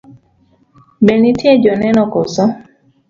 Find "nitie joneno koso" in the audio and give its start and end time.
1.21-2.43